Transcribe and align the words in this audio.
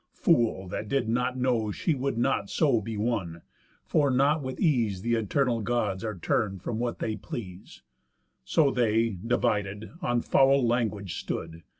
Fool! 0.15 0.67
that 0.69 0.87
did 0.89 1.07
not 1.07 1.37
know 1.37 1.71
She 1.71 1.93
would 1.93 2.17
not 2.17 2.49
so 2.49 2.81
be 2.81 2.97
won; 2.97 3.43
for 3.85 4.09
not 4.09 4.41
with 4.41 4.59
ease 4.59 5.01
Th' 5.03 5.13
Eternal 5.13 5.61
Gods 5.61 6.03
are 6.03 6.17
turn'd 6.17 6.63
from 6.63 6.79
what 6.79 6.97
they 6.97 7.15
please. 7.15 7.83
So 8.43 8.71
they, 8.71 9.19
divided, 9.23 9.91
on 10.01 10.21
foul 10.23 10.65
language 10.65 11.19
stood. 11.19 11.61